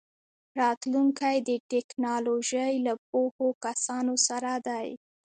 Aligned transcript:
راتلونکی 0.59 1.37
د 1.49 1.51
ټیکنالوژۍ 1.71 2.73
له 2.85 2.93
پوهو 3.09 3.47
کسانو 3.65 4.13
سره 4.27 4.51
دی. 4.67 4.87